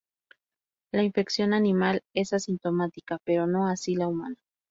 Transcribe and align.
La 0.91 1.03
infección 1.03 1.53
animal 1.53 2.01
es 2.15 2.33
asintomática, 2.33 3.19
pero 3.23 3.45
no 3.45 3.67
así 3.67 3.93
la 3.95 4.07
humana. 4.07 4.35